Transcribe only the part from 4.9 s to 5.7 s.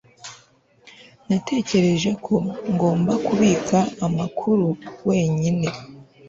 wenyine